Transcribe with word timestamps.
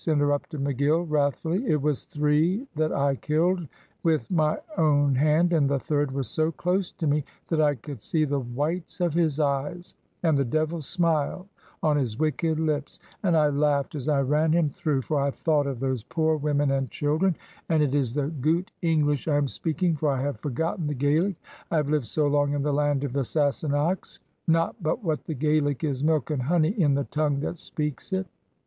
interrupted 0.07 0.59
McGill, 0.63 1.05
wrathfully, 1.07 1.63
"it 1.67 1.79
was 1.79 2.05
three 2.05 2.65
that 2.75 2.91
I 2.91 3.17
killed 3.17 3.67
with 4.01 4.31
my 4.31 4.57
own 4.75 5.13
hand, 5.13 5.53
and 5.53 5.69
the 5.69 5.77
third 5.77 6.09
was 6.11 6.27
so 6.27 6.51
close 6.51 6.91
to 6.93 7.05
me 7.05 7.23
that 7.49 7.61
I 7.61 7.75
could 7.75 8.01
see 8.01 8.25
the 8.25 8.39
whites 8.39 8.99
of 8.99 9.13
his 9.13 9.39
eyes 9.39 9.93
and 10.23 10.35
the 10.35 10.43
devil's 10.43 10.87
smile 10.87 11.47
on 11.83 11.97
his 11.97 12.17
wicked 12.17 12.59
lips 12.59 12.99
and 13.21 13.37
I 13.37 13.49
laughed 13.49 13.93
as 13.93 14.09
I 14.09 14.21
ran 14.23 14.51
him 14.53 14.71
through, 14.71 15.03
for 15.03 15.19
I 15.21 15.29
thought 15.29 15.67
of 15.67 15.79
those 15.79 16.01
poor 16.01 16.35
women 16.35 16.71
and 16.71 16.89
children 16.89 17.35
and 17.69 17.83
it 17.83 17.93
is 17.93 18.15
the 18.15 18.29
goot 18.29 18.71
English 18.81 19.27
I 19.27 19.37
am 19.37 19.47
speaking, 19.47 19.95
for 19.95 20.09
I 20.09 20.23
have 20.23 20.39
forgotten 20.39 20.87
the 20.87 20.95
Gaelic, 20.95 21.35
I 21.69 21.75
have 21.77 21.91
lived 21.91 22.07
so 22.07 22.25
long 22.25 22.53
in 22.53 22.63
the 22.63 22.73
land 22.73 23.03
of 23.03 23.13
the 23.13 23.23
Sassenachs 23.23 24.17
not 24.47 24.75
but 24.81 25.03
what 25.03 25.25
the 25.25 25.35
Gaelic 25.35 25.83
is 25.83 26.03
milk 26.03 26.31
and 26.31 26.41
honey 26.41 26.69
in 26.69 26.95
the 26.95 27.03
tongue 27.03 27.39
that 27.41 27.57
speaks 27.57 28.11
it." 28.11 28.25